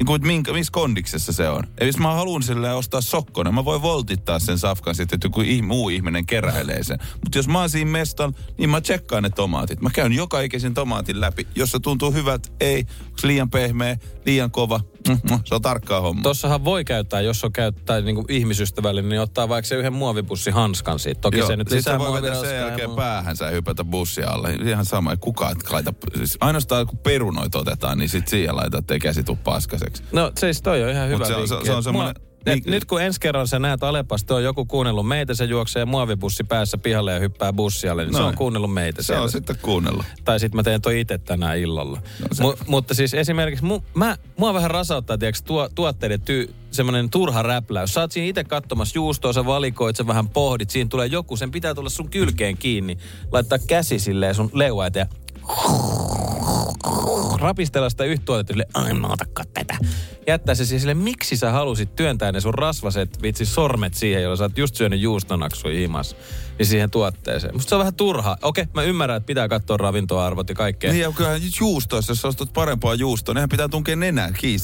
niin 0.00 0.06
kuin, 0.06 0.26
minkä, 0.26 0.52
missä 0.52 0.72
kondiksessa 0.72 1.32
se 1.32 1.48
on. 1.48 1.64
Eli 1.78 1.88
jos 1.88 1.98
mä 1.98 2.14
haluan 2.14 2.42
silleen 2.42 2.74
ostaa 2.74 3.00
sokkonen, 3.00 3.54
mä 3.54 3.64
voin 3.64 3.82
voltittaa 3.82 4.38
sen 4.38 4.58
safkan 4.58 4.94
sitten, 4.94 5.16
että 5.16 5.26
joku 5.26 5.40
ih, 5.40 5.62
muu 5.62 5.88
ihminen 5.88 6.26
keräilee 6.26 6.82
sen. 6.82 6.98
Mutta 7.24 7.38
jos 7.38 7.48
mä 7.48 7.60
oon 7.60 7.70
siinä 7.70 7.90
mestan, 7.90 8.34
niin 8.58 8.70
mä 8.70 8.80
tsekkaan 8.80 9.22
ne 9.22 9.30
tomaatit. 9.30 9.80
Mä 9.80 9.90
käyn 9.90 10.12
joka 10.12 10.40
ikisen 10.40 10.74
tomaatin 10.74 11.20
läpi. 11.20 11.46
Jos 11.54 11.70
se 11.70 11.78
tuntuu 11.78 12.12
hyvältä, 12.12 12.48
ei. 12.60 12.86
Onko 13.00 13.18
liian 13.22 13.50
pehmeä, 13.50 13.96
liian 14.26 14.50
kova? 14.50 14.80
Mm, 15.08 15.18
mm, 15.30 15.38
se 15.44 15.54
on 15.54 15.62
tarkkaa 15.62 16.00
homma. 16.00 16.22
Tossahan 16.22 16.64
voi 16.64 16.84
käyttää, 16.84 17.20
jos 17.20 17.44
on 17.44 17.52
käyttää 17.52 18.00
niin 18.00 18.24
ihmisystävällinen, 18.28 19.08
niin 19.08 19.20
ottaa 19.20 19.48
vaikka 19.48 19.68
se 19.68 19.74
yhden 19.76 19.92
muovipussin 19.92 20.52
hanskan 20.54 20.98
siitä. 20.98 21.20
Toki 21.20 21.42
se 21.46 21.56
nyt 21.56 21.68
sit 21.68 21.76
lisää 21.76 21.92
sä 21.92 21.98
voi 21.98 22.22
vetää 22.22 22.40
sen 22.40 22.56
jälkeen 22.56 22.88
muu- 22.90 22.96
päähän 22.96 23.36
ja 23.40 23.50
hypätä 23.50 23.84
bussi 23.84 24.22
alle. 24.22 24.52
Ihan 24.52 24.84
sama, 24.84 25.10
ei 25.10 25.16
kukaan 25.16 25.52
et 25.52 25.70
laita, 25.70 25.92
siis 26.16 26.36
ainoastaan 26.40 26.86
kun 26.86 26.98
perunoita 26.98 27.58
otetaan, 27.58 27.98
niin 27.98 28.08
sit 28.08 28.28
siihen 28.28 28.56
laitat, 28.56 28.78
ettei 28.80 28.98
käsi 28.98 29.24
tuu 29.24 29.36
paskaseksi. 29.44 30.02
No 30.12 30.32
siis 30.38 30.62
toi 30.62 30.82
on 30.84 30.90
ihan 30.90 31.08
hyvä 31.08 31.18
Mut 31.18 31.26
se 31.26 31.34
on- 31.34 31.48
se- 31.48 31.56
se 31.64 31.72
on 31.72 31.78
Et 31.78 31.84
semmonen- 31.84 32.14
mua- 32.20 32.29
et 32.46 32.54
niin- 32.54 32.70
nyt 32.70 32.84
kun 32.84 33.02
ensi 33.02 33.20
kerran 33.20 33.48
sä 33.48 33.58
näet 33.58 33.82
Alepasta, 33.84 34.34
on 34.34 34.44
joku 34.44 34.64
kuunnellut 34.64 35.08
meitä, 35.08 35.34
se 35.34 35.44
juoksee 35.44 35.84
muovipussi 35.84 36.44
päässä 36.44 36.78
pihalle 36.78 37.12
ja 37.12 37.18
hyppää 37.18 37.52
bussialle, 37.52 38.04
niin 38.04 38.12
se 38.14 38.18
Noin. 38.18 38.28
on 38.28 38.36
kuunnellut 38.36 38.74
meitä 38.74 39.02
Se 39.02 39.06
siellä. 39.06 39.22
on 39.22 39.30
sitten 39.30 39.56
kuunnellut. 39.62 40.06
Tai 40.24 40.40
sitten 40.40 40.56
mä 40.58 40.62
teen 40.62 40.82
toi 40.82 41.00
itse 41.00 41.18
tänään 41.18 41.58
illalla. 41.58 42.02
No 42.20 42.28
se- 42.32 42.42
Mu- 42.42 42.64
mutta 42.66 42.94
siis 42.94 43.14
esimerkiksi 43.14 43.64
mu- 43.64 43.82
mä, 43.94 44.16
mua 44.36 44.54
vähän 44.54 44.70
rasauttaa, 44.70 45.18
tiiäks, 45.18 45.42
tuo, 45.42 45.68
tuotteiden 45.74 46.20
ty- 46.20 46.52
semmoinen 46.70 47.10
turha 47.10 47.42
räpläys. 47.42 47.94
Sä 47.94 48.00
oot 48.00 48.12
siinä 48.12 48.28
itse 48.28 48.44
katsomassa 48.44 48.98
juustoa, 48.98 49.32
sä 49.32 49.46
valikoit, 49.46 49.96
sä 49.96 50.06
vähän 50.06 50.28
pohdit, 50.28 50.70
siinä 50.70 50.88
tulee 50.88 51.06
joku, 51.06 51.36
sen 51.36 51.50
pitää 51.50 51.74
tulla 51.74 51.90
sun 51.90 52.10
kylkeen 52.10 52.56
kiinni, 52.56 52.98
laittaa 53.32 53.58
käsi 53.66 53.98
silleen 53.98 54.34
sun 54.34 54.50
leua 54.52 54.86
eteen 54.86 55.06
rapistella 57.40 57.90
sitä 57.90 58.04
yhtä 58.04 58.24
tuotetta 58.24 58.94
mä 59.00 59.06
otakaan 59.06 59.46
tätä. 59.54 59.78
Jättää 60.30 60.54
se 60.54 60.64
siis 60.64 60.82
sille, 60.82 60.94
miksi 60.94 61.36
sä 61.36 61.50
halusit 61.50 61.96
työntää 61.96 62.32
ne 62.32 62.40
sun 62.40 62.54
rasvaset 62.54 63.22
vitsi 63.22 63.46
sormet 63.46 63.94
siihen, 63.94 64.22
jolla 64.22 64.36
sä 64.36 64.44
oot 64.44 64.58
just 64.58 64.74
syönyt 64.74 65.00
juustonaksuja 65.00 65.78
himas, 65.78 66.16
niin 66.58 66.66
siihen 66.66 66.90
tuotteeseen. 66.90 67.54
Musta 67.54 67.68
se 67.68 67.74
on 67.74 67.78
vähän 67.78 67.94
turhaa. 67.94 68.36
Okei, 68.42 68.64
mä 68.74 68.82
ymmärrän, 68.82 69.16
että 69.16 69.26
pitää 69.26 69.48
katsoa 69.48 69.76
ravintoarvot 69.76 70.48
ja 70.48 70.54
kaikkea. 70.54 70.92
Niin 70.92 71.02
ja 71.02 71.12
kyllähän 71.12 71.40
juustoissa, 71.60 72.10
jos 72.10 72.20
sä 72.20 72.28
ostat 72.28 72.52
parempaa 72.52 72.94
juustoa, 72.94 73.34
nehän 73.34 73.48
pitää 73.48 73.68
tunkea 73.68 73.96
nenää 73.96 74.32
kiinni. 74.32 74.60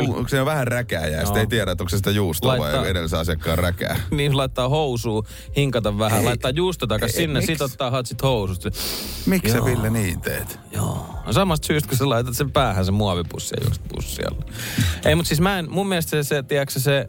Kyllä. 0.00 0.16
Onko 0.16 0.28
se 0.28 0.40
on 0.40 0.46
vähän 0.46 0.66
räkää 0.66 1.06
ja 1.06 1.24
sitten 1.24 1.40
ei 1.40 1.46
tiedä, 1.46 1.72
että 1.72 1.82
onko 1.82 1.88
se 1.88 1.96
sitä 1.96 2.10
juustoa 2.10 2.58
Laittaa- 2.58 2.80
vai 2.80 2.90
edellisen 2.90 3.18
asiakkaan 3.18 3.58
räkää. 3.58 4.00
Niin 4.10 4.36
laittaa 4.36 4.68
housuu, 4.68 5.26
hinkata 5.56 5.98
vähän, 5.98 6.18
Ei. 6.20 6.24
laittaa 6.24 6.50
juusto 6.50 6.86
takas 6.86 7.10
Ei, 7.10 7.16
sinne, 7.16 7.40
miksi? 7.40 7.52
sit 7.54 7.60
ottaa 7.62 7.90
hatsit 7.90 8.22
housusta. 8.22 8.70
Miksi 9.26 9.52
sä. 9.52 9.64
Ville 9.64 9.90
niin 9.90 10.20
teet? 10.20 10.58
Joo. 10.72 11.06
No 11.26 11.32
samasta 11.32 11.66
syystä, 11.66 11.88
kun 11.88 11.98
sä 11.98 12.08
laitat 12.08 12.36
sen 12.36 12.52
päähän 12.52 12.84
sen 12.84 12.94
muovipussi 12.94 13.54
ja 13.56 13.62
juokset 13.64 13.84
bussialle. 13.94 14.44
Ei, 15.04 15.14
mutta 15.14 15.28
siis 15.28 15.40
mä 15.40 15.58
en, 15.58 15.70
mun 15.70 15.88
mielestä 15.88 16.10
se, 16.10 16.22
se 16.22 16.42
tiedätkö, 16.42 16.80
se, 16.80 17.08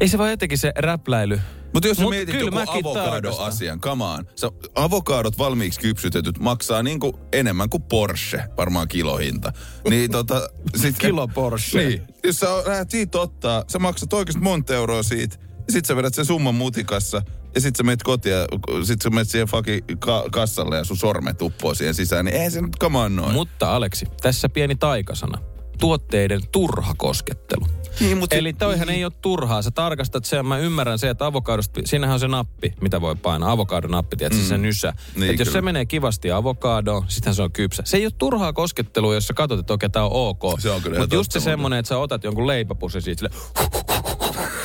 ei 0.00 0.08
se 0.08 0.18
vaan 0.18 0.30
jotenkin 0.30 0.58
se 0.58 0.72
räpläily. 0.78 1.40
Mutta 1.74 1.88
jos 1.88 1.96
sä 1.96 2.02
Mut 2.02 2.10
mietit 2.10 2.36
kyllä 2.36 2.60
joku 2.60 2.88
avokado-asian, 2.88 3.80
come 3.80 4.04
on. 4.04 4.26
Se, 4.36 4.50
avokadot 4.74 5.38
valmiiksi 5.38 5.80
kypsytetyt 5.80 6.38
maksaa 6.38 6.82
niinku 6.82 7.18
enemmän 7.32 7.70
kuin 7.70 7.82
Porsche, 7.82 8.44
varmaan 8.56 8.88
kilohinta. 8.88 9.52
Niin 9.90 10.10
tota... 10.16 10.48
Sit, 10.76 10.98
Kilo 10.98 11.28
Porsche. 11.28 11.88
Niin. 11.88 12.02
Jos 12.24 12.36
sä 12.36 12.46
lähdet 12.66 12.90
siitä 12.90 13.20
ottaa, 13.20 13.64
sä 13.68 13.78
maksat 13.78 14.12
oikeasti 14.12 14.42
monta 14.42 14.74
euroa 14.74 15.02
siitä, 15.02 15.36
ja 15.40 15.72
sit 15.72 15.84
sä 15.84 15.96
vedät 15.96 16.14
sen 16.14 16.24
summan 16.24 16.54
mutikassa, 16.54 17.22
ja 17.54 17.60
sit 17.60 17.76
sä 17.76 17.82
menet 17.82 18.02
kotiin 18.02 18.34
ja 18.34 18.46
sit 18.84 19.02
sä 19.02 19.10
menet 19.10 19.28
siihen 19.28 19.48
fucking 19.48 19.86
ka- 19.98 20.24
kassalle 20.32 20.76
ja 20.76 20.84
sun 20.84 20.96
sormet 20.96 21.42
uppoo 21.42 21.74
siihen 21.74 21.94
sisään, 21.94 22.24
niin 22.24 22.36
ei 22.36 22.50
se 22.50 22.60
nyt 22.60 22.76
come 22.80 22.98
on 22.98 23.16
noin. 23.16 23.32
Mutta 23.32 23.74
Aleksi, 23.74 24.06
tässä 24.22 24.48
pieni 24.48 24.76
taikasana. 24.76 25.38
Tuotteiden 25.80 26.40
turha 26.52 26.94
koskettelu. 26.96 27.66
Niin, 28.00 28.18
mut 28.18 28.32
Eli 28.32 28.52
toihan 28.52 28.86
niin. 28.86 28.96
ei 28.96 29.04
ole 29.04 29.12
turhaa. 29.22 29.62
Sä 29.62 29.70
tarkastat 29.70 30.24
sen, 30.24 30.46
mä 30.46 30.58
ymmärrän 30.58 30.98
se, 30.98 31.10
että 31.10 31.26
avokadosta, 31.26 31.80
siinähän 31.84 32.14
on 32.14 32.20
se 32.20 32.28
nappi, 32.28 32.74
mitä 32.80 33.00
voi 33.00 33.16
painaa. 33.16 33.50
Avokadonappi, 33.50 34.16
tiedätkö, 34.16 34.42
mm. 34.42 34.48
se 34.48 34.58
nysä. 34.58 34.92
Niin, 35.16 35.30
että 35.30 35.42
jos 35.42 35.52
se 35.52 35.60
menee 35.60 35.86
kivasti 35.86 36.30
avokadoon, 36.30 37.04
sittenhän 37.08 37.34
se 37.34 37.42
on 37.42 37.52
kypsä. 37.52 37.82
Se 37.86 37.96
ei 37.96 38.06
ole 38.06 38.12
turhaa 38.18 38.52
koskettelua, 38.52 39.14
jos 39.14 39.26
sä 39.26 39.34
katsot, 39.34 39.60
että 39.60 39.72
okei, 39.72 39.88
tää 39.88 40.04
on 40.04 40.10
ok. 40.12 40.60
Se 40.60 40.70
on 40.70 40.82
kyllä 40.82 40.98
Mutta 40.98 41.14
just 41.14 41.32
se 41.32 41.40
semmonen, 41.40 41.78
että 41.78 41.88
sä 41.88 41.98
otat 41.98 42.24
jonkun 42.24 42.46
leipäpussin 42.46 43.02
siitä 43.02 43.28
sille, 43.28 43.30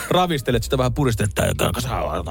ravistelet 0.10 0.64
sitä 0.64 0.78
vähän 0.78 0.94
puristet. 0.94 1.30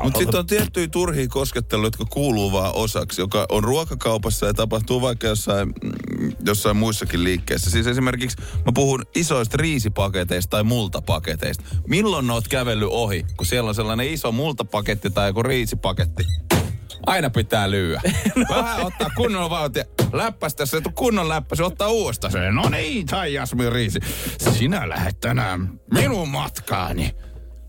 Mutta 0.03 0.19
sitten 0.19 0.41
on 0.41 0.47
tiettyjä 0.47 0.89
turhia 0.89 1.29
kosketteluja, 1.29 1.87
jotka 1.87 2.05
kuuluu 2.05 2.53
vaan 2.53 2.75
osaksi, 2.75 3.21
joka 3.21 3.47
on 3.49 3.65
ruokakaupassa 3.65 4.47
ja 4.47 4.55
tapahtuu 4.55 5.01
vaikka 5.01 5.27
jossain, 5.27 5.69
mm, 5.69 6.33
jossain 6.47 6.77
muissakin 6.77 7.25
liikkeissä. 7.25 7.71
Siis 7.71 7.87
esimerkiksi 7.87 8.37
mä 8.41 8.73
puhun 8.75 9.03
isoista 9.15 9.57
riisipaketeista 9.57 10.51
tai 10.51 10.63
multapaketeista. 10.63 11.65
Milloin 11.89 12.31
oot 12.31 12.49
kävellyt 12.49 12.89
ohi, 12.91 13.27
kun 13.37 13.47
siellä 13.47 13.69
on 13.69 13.75
sellainen 13.75 14.09
iso 14.09 14.33
multapaketti 14.33 15.11
tai 15.11 15.29
joku 15.29 15.43
riisipaketti? 15.43 16.25
Aina 17.07 17.31
pitää 17.31 17.71
lyödä. 17.71 18.01
Vähän 18.57 18.87
ottaa 18.87 19.11
kunnon 19.17 19.51
vauhtia. 19.51 19.85
Läppästä 20.13 20.67
se 20.67 20.83
kunnon 20.95 21.29
läppä, 21.29 21.57
se 21.57 21.65
ottaa 21.65 21.89
uudestaan 21.89 22.33
sen. 22.33 22.55
No 22.55 22.69
niin, 22.69 23.07
tai 23.07 23.35
Jasmin 23.35 23.73
Riisi. 23.73 23.99
Sinä 24.53 24.89
lähdet 24.89 25.21
tänään 25.21 25.81
minun 25.95 26.29
matkaani. 26.29 27.15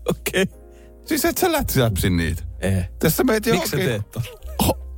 Okei. 0.10 0.42
Okay. 0.42 0.66
Siis 1.04 1.24
et 1.24 1.38
sä 1.38 1.52
lätsäpsin 1.52 2.16
niitä. 2.16 2.42
Eh. 2.60 2.90
Tässä 2.98 3.24
meitä 3.24 3.50
Miksi 3.50 3.70
sä 3.70 3.76
teet 3.76 4.10
ton? 4.10 4.22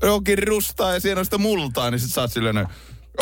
Johonkin 0.02 0.48
rustaa 0.48 0.94
ja 0.94 1.00
siinä 1.00 1.18
on 1.18 1.24
sitä 1.24 1.38
multaa, 1.38 1.90
niin 1.90 2.00
sit 2.00 2.12
sä 2.12 2.20
oot 2.20 2.32
silleen, 2.32 2.68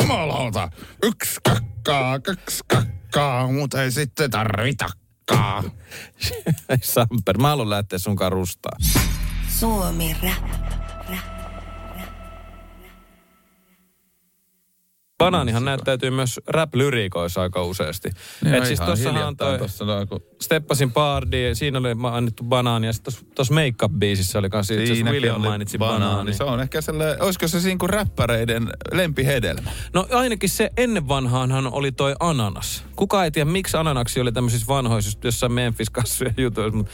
jumalauta, 0.00 0.70
yksi 1.02 1.40
kakkaa, 1.44 2.20
kaksi 2.20 2.64
kakkaa, 2.66 3.52
mutta 3.52 3.82
ei 3.82 3.90
sitten 3.90 4.30
tarvitakaan. 4.30 5.72
Ei 6.68 6.78
Samper, 6.94 7.38
mä 7.38 7.48
haluan 7.48 7.70
lähteä 7.70 7.98
sunkaan 7.98 8.32
rustaa. 8.32 8.76
Suomi 9.48 10.16
Rap. 10.22 10.75
Banaanihan 15.18 15.64
näyttäytyy 15.64 16.10
myös 16.10 16.40
rap-lyriikoissa 16.46 17.40
aika 17.42 17.62
useasti. 17.62 18.10
Et 18.52 18.66
siis 18.66 18.80
tossahan 18.80 19.28
on 19.28 19.36
toi 19.36 19.58
Tossa 19.58 19.84
noin, 19.84 20.08
kun 20.08 20.20
Steppasin 20.42 20.92
Bardi, 20.92 21.54
siinä 21.54 21.78
oli 21.78 21.94
mainittu 21.94 22.44
banaani, 22.44 22.86
ja 22.86 22.92
sitten 22.92 23.14
tuossa 23.34 23.54
Make 23.54 23.84
Up-biisissä 23.84 24.38
oli 24.38 24.50
kanssa, 24.50 24.74
itse 24.74 24.92
asiassa 24.92 25.12
William 25.12 25.40
mainitsi 25.40 25.78
banaani. 25.78 26.32
Se 26.34 26.44
on 26.44 26.60
ehkä 26.60 26.80
sellainen, 26.80 27.22
olisiko 27.22 27.48
se 27.48 27.60
siinä 27.60 27.78
kuin 27.78 27.90
räppäreiden 27.90 28.70
lempihedelmä? 28.92 29.70
No 29.94 30.06
ainakin 30.10 30.48
se 30.48 30.70
ennen 30.76 31.08
vanhaanhan 31.08 31.72
oli 31.72 31.92
toi 31.92 32.14
ananas. 32.20 32.84
Kuka 32.96 33.24
ei 33.24 33.30
tiedä, 33.30 33.50
miksi 33.50 33.76
ananaksi 33.76 34.20
oli 34.20 34.32
tämmöisissä 34.32 34.66
vanhoissa, 34.66 35.18
jossain 35.24 35.52
Memphis-kassujen 35.52 36.34
jutuissa, 36.36 36.76
mutta 36.76 36.92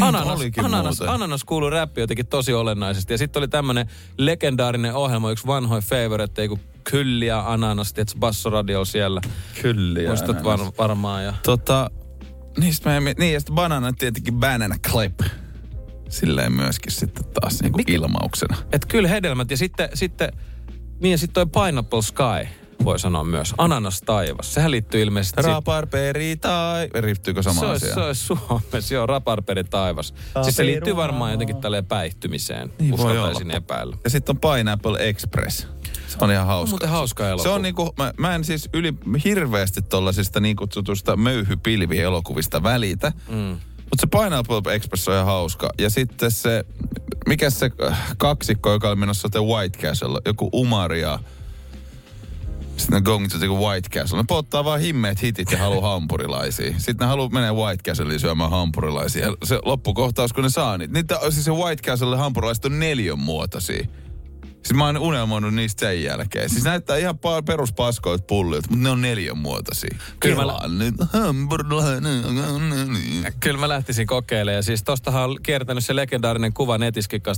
Ananas, 0.00 0.38
Niin 0.38 0.64
ananas, 0.64 0.98
muuten. 0.98 1.14
ananas 1.14 1.44
kuuluu 1.44 1.70
räppi 1.70 2.00
jotenkin 2.00 2.26
tosi 2.26 2.52
olennaisesti. 2.54 3.12
Ja 3.12 3.18
sitten 3.18 3.40
oli 3.40 3.48
tämmönen 3.48 3.86
legendaarinen 4.18 4.94
ohjelma, 4.94 5.30
yksi 5.30 5.46
vanhoin 5.46 5.82
favorite, 5.82 6.48
kun 6.48 6.60
Kylli 6.90 7.26
ja 7.26 7.52
Ananas, 7.52 7.92
tiedätkö, 7.92 8.18
Bassoradio 8.18 8.84
siellä. 8.84 9.20
Kyllä. 9.62 10.08
Muistat 10.08 10.44
var, 10.44 10.60
varmaan. 10.78 11.24
Ja... 11.24 11.34
Tota, 11.42 11.90
niistä 12.58 12.90
mä 12.90 12.96
en, 12.96 13.14
niin 13.18 13.32
ja 13.32 13.40
sitten 13.40 13.54
banana 13.54 13.92
tietenkin 13.92 14.34
banana 14.34 14.74
clip. 14.90 15.20
Silleen 16.08 16.52
myöskin 16.52 16.92
sitten 16.92 17.24
taas 17.40 17.60
niinku 17.62 17.78
Mikä- 17.78 17.92
ilmauksena. 17.92 18.56
Et 18.72 18.86
kyllä 18.86 19.08
hedelmät. 19.08 19.50
Ja 19.50 19.56
sitten, 19.56 19.88
sitten, 19.94 20.32
niin 21.00 21.10
ja 21.10 21.18
sitten 21.18 21.46
toi 21.48 21.64
Pineapple 21.64 22.02
Sky, 22.02 22.48
voi 22.84 22.98
sanoa 22.98 23.24
myös. 23.24 23.54
Ananas 23.58 24.00
taivas. 24.02 24.54
Sehän 24.54 24.70
liittyy 24.70 25.02
ilmeisesti... 25.02 25.42
Raparperi 25.42 26.36
tai... 26.36 26.88
Riittyykö 26.94 27.42
sama 27.42 27.60
se 27.60 27.66
olisi, 27.66 27.84
asia? 27.84 27.94
se 27.94 28.00
olisi 28.00 28.24
Suomessa, 28.26 28.94
joo, 28.94 29.06
raparperi 29.06 29.64
taivas. 29.64 30.14
Siis 30.42 30.56
se 30.56 30.66
liittyy 30.66 30.96
varmaan 30.96 31.32
jotenkin 31.32 31.56
tälleen 31.56 31.86
päihtymiseen, 31.86 32.72
Niin 32.78 32.96
voi 32.96 33.06
uskaltaisin 33.10 33.46
olla. 33.46 33.56
epäillä. 33.56 33.96
Ja 34.04 34.10
sitten 34.10 34.36
on 34.42 34.56
Pineapple 34.56 35.08
Express. 35.08 35.66
Se 36.08 36.18
on 36.20 36.30
ihan 36.30 36.46
hauska. 36.46 36.70
muuten 36.70 36.88
hauska 36.88 37.28
elokuva. 37.28 37.42
Se 37.42 37.48
on 37.48 37.62
niinku, 37.62 37.94
mä, 37.98 38.12
mä 38.18 38.34
en 38.34 38.44
siis 38.44 38.68
yli 38.74 38.94
hirveästi 39.24 39.82
tollasista 39.82 40.40
niin 40.40 40.56
kutsutusta 40.56 41.16
möyhypilvielokuvista 41.16 42.62
välitä. 42.62 43.12
Mm. 43.28 43.58
Mutta 43.90 44.00
se 44.00 44.06
Pineapple 44.06 44.74
Express 44.74 45.08
on 45.08 45.14
ihan 45.14 45.26
hauska. 45.26 45.70
Ja 45.78 45.90
sitten 45.90 46.30
se, 46.30 46.64
mikä 47.26 47.50
se 47.50 47.70
kaksikko, 48.18 48.72
joka 48.72 48.88
oli 48.88 48.96
menossa 48.96 49.28
The 49.28 49.40
White 49.40 49.78
Castle, 49.78 50.20
joku 50.26 50.48
Umaria. 50.52 51.18
Sitten 52.76 52.94
ne 52.94 53.00
going 53.00 53.28
to 53.28 53.38
the 53.38 53.48
White 53.48 53.88
Castle. 53.88 54.18
Ne 54.18 54.24
polttaa 54.28 54.64
vaan 54.64 54.80
himmeet 54.80 55.22
hitit 55.22 55.52
ja 55.52 55.58
haluaa 55.58 55.90
hampurilaisia. 55.92 56.74
Sitten 56.78 57.04
ne 57.04 57.06
haluaa 57.06 57.28
mennä 57.28 57.52
White 57.52 57.82
Castleen 57.82 58.20
syömään 58.20 58.50
hampurilaisia. 58.50 59.26
Ja 59.26 59.36
se 59.44 59.60
loppukohtaus, 59.64 60.32
kun 60.32 60.44
ne 60.44 60.50
saa 60.50 60.78
niitä. 60.78 60.94
niitä 60.94 61.18
siis 61.30 61.44
se 61.44 61.52
White 61.52 61.82
Castle 61.82 62.16
hampurilaiset 62.16 62.64
on 62.64 62.78
neljön 62.78 63.18
muotoisia. 63.18 63.86
Siis 64.68 64.76
mä 64.76 64.86
oon 64.86 64.98
unelmoinut 64.98 65.54
niistä 65.54 65.80
sen 65.80 66.02
jälkeen. 66.02 66.50
Siis 66.50 66.64
näyttää 66.64 66.96
ihan 66.96 67.14
pa- 67.14 67.42
peruspaskoilta 67.46 68.24
pullilta, 68.28 68.68
mutta 68.70 68.82
ne 68.82 68.90
on 68.90 69.00
neljön 69.02 69.38
muotoisia. 69.38 69.96
Kyllä 70.20 70.36
mä- 70.36 70.68
nyt. 70.78 70.94
Kyllä 73.40 73.60
mä 73.60 73.68
lähtisin 73.68 74.06
kokeilemaan. 74.06 74.56
Ja 74.56 74.62
siis 74.62 74.82
tostahan 74.82 75.24
on 75.30 75.38
kiertänyt 75.42 75.84
se 75.84 75.96
legendaarinen 75.96 76.52
kuva 76.52 76.78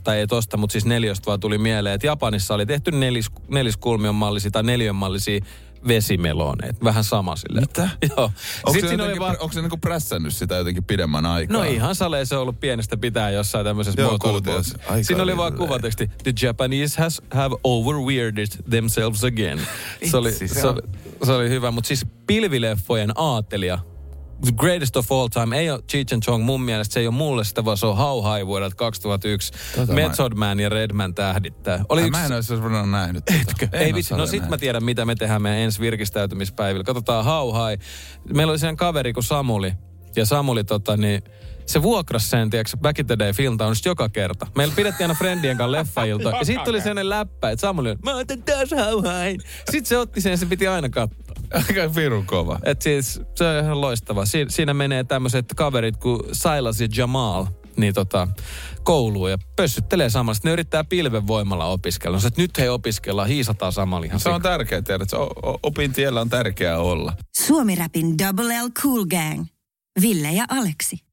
tai 0.05 0.19
ei 0.19 0.27
tosta, 0.27 0.57
mutta 0.57 0.73
siis 0.73 0.85
neljöstä 0.85 1.27
vaan 1.27 1.41
tuli 1.41 1.59
mieleen, 1.59 1.95
että 1.95 2.07
Japanissa 2.07 2.55
oli 2.55 2.67
tehty 2.67 2.91
nelis, 2.91 3.31
neliskulmion 3.49 4.15
mallisia 4.15 4.51
tai 4.51 4.63
neljön 4.63 4.97
mallisia 4.97 5.41
vesimeloneet. 5.89 6.85
Vähän 6.85 7.05
sama 7.05 7.37
sille. 7.37 7.61
Mitä? 7.61 7.89
Joo. 8.17 8.25
Onko 8.25 8.73
Sitten 8.73 8.89
se, 8.89 8.95
jotenkin, 8.95 9.21
vaan, 9.21 9.37
onko 9.41 9.53
se 9.53 9.61
niinku 9.61 9.77
prässännyt 9.77 10.35
sitä 10.35 10.55
jotenkin 10.55 10.85
pidemmän 10.85 11.27
aikaa? 11.27 11.57
No 11.57 11.63
ihan 11.63 11.95
salee 11.95 12.25
se 12.25 12.37
on 12.37 12.43
ollut 12.43 12.61
pienestä 12.61 12.97
pitää 12.97 13.31
jossain 13.31 13.65
tämmöisessä 13.65 14.01
Joo, 14.01 14.11
muotoilupuolessa. 14.11 14.79
Siinä 15.03 15.23
oli 15.23 15.37
vaan 15.37 15.57
kuvateksti, 15.57 16.11
the 16.23 16.33
Japanese 16.43 17.03
has 17.03 17.23
have 17.31 17.57
over 17.65 17.97
weirded 17.97 18.49
themselves 18.71 19.25
again. 19.25 19.61
Se 20.11 20.17
oli, 20.17 20.33
se 20.33 20.49
se 20.49 20.67
oli, 20.67 20.83
se 21.25 21.33
oli 21.33 21.49
hyvä, 21.49 21.71
mutta 21.71 21.89
siis 21.89 22.07
pilvileffojen 22.27 23.13
aatelija, 23.15 23.79
the 24.45 24.53
greatest 24.57 24.97
of 24.97 25.13
all 25.13 25.29
time, 25.29 25.59
ei 25.59 25.71
ole 25.71 25.83
Cheech 25.89 26.15
and 26.15 26.23
Chong 26.23 26.45
mun 26.45 26.63
mielestä, 26.63 26.93
se 26.95 27.01
ei 27.01 27.07
ole 27.07 27.15
mulle 27.15 27.45
sitä, 27.45 27.65
vaan 27.65 27.77
se 27.77 27.87
on 27.87 27.97
How 27.97 28.35
High 28.35 28.47
vuodelta 28.47 28.77
2001. 28.77 29.53
Tota 29.77 29.93
mä- 29.93 29.95
Method 29.95 30.33
Man 30.35 30.61
ja 30.61 30.69
Redman 30.69 31.15
tähdittää. 31.15 31.85
Oli 31.89 32.01
Ai, 32.01 32.09
yksi, 32.09 32.21
Mä 32.21 32.27
en 32.27 32.33
olisi 32.33 32.63
varmaan 32.63 32.91
nähnyt. 32.91 33.25
Etkö? 33.41 33.69
En 33.73 33.83
Ei 33.83 33.95
vitsi, 33.95 34.15
no 34.15 34.27
sit 34.27 34.41
mä 34.41 34.45
nähnyt. 34.45 34.61
tiedän, 34.61 34.85
mitä 34.85 35.05
me 35.05 35.15
tehdään 35.15 35.43
meidän 35.43 35.61
ensi 35.61 35.81
virkistäytymispäivillä. 35.81 36.85
Katsotaan 36.85 37.25
How 37.25 37.49
High. 37.55 37.83
Meillä 38.35 38.51
oli 38.51 38.59
sen 38.59 38.77
kaveri 38.77 39.13
kuin 39.13 39.25
Samuli. 39.25 39.73
Ja 40.17 40.27
Samuli 40.27 40.65
tota 40.65 40.97
niin, 40.97 41.23
se 41.67 41.83
vuokrasi 41.83 42.29
sen, 42.29 42.51
tiedätkö, 42.51 42.77
Back 42.77 42.99
in 42.99 43.07
the 43.07 43.19
Day 43.19 43.33
Film 43.33 43.57
Townista 43.59 43.89
joka 43.89 44.09
kerta. 44.09 44.47
Meillä 44.57 44.75
pidettiin 44.77 45.05
aina 45.05 45.15
friendien 45.19 45.57
kanssa 45.57 45.73
leffailta. 45.73 46.31
ja 46.39 46.45
sitten 46.45 46.65
tuli 46.65 46.79
sellainen 46.81 47.09
läppä, 47.09 47.51
että 47.51 47.61
Samuli 47.61 47.97
mä 48.05 48.15
otan 48.17 48.43
taas 48.43 48.71
High. 48.71 49.45
Sitten 49.71 49.87
se 49.87 49.99
otti 49.99 50.21
sen 50.21 50.39
se 50.39 50.47
piti 50.47 50.67
aina 50.67 50.89
katsoa. 50.89 51.30
Aika 51.55 51.95
virun 51.95 52.27
kova. 52.27 52.59
Et 52.65 52.83
siis, 52.83 53.21
se 53.35 53.45
on 53.45 53.65
ihan 53.65 53.81
loistava. 53.81 54.25
Si- 54.27 54.47
siinä 54.49 54.75
menee 54.75 55.05
tämmöiset 55.05 55.47
kaverit 55.57 55.97
kuin 55.97 56.21
Silas 56.33 56.81
ja 56.81 56.89
Jamal 56.97 57.47
niin 57.77 57.95
tota, 57.95 58.29
kouluun 58.83 59.31
ja 59.31 59.39
pössyttelee 59.57 60.11
samalla. 60.11 60.35
Sitten 60.35 60.49
ne 60.49 60.53
yrittää 60.53 60.85
pilven 60.85 61.27
voimalla 61.27 61.67
opiskella. 61.67 62.17
No 62.17 62.21
se, 62.21 62.29
että 62.29 62.43
nyt 62.43 62.59
he 62.59 62.71
opiskellaan, 62.71 63.29
hiisataan 63.29 63.73
samalla 63.73 64.07
ihan 64.07 64.21
Se 64.21 64.29
on 64.29 64.43
tärkeää 64.43 64.83
tiedä, 64.83 65.03
että 65.03 65.17
opin 65.63 65.93
tiellä 65.93 66.21
on 66.21 66.31
tärkeää 66.31 66.79
olla. 66.79 67.13
Suomi 67.37 67.75
Rapin 67.75 68.19
Double 68.19 68.63
L 68.63 68.71
Cool 68.83 69.05
Gang. 69.07 69.47
Ville 70.03 70.33
ja 70.33 70.45
Aleksi. 70.49 71.10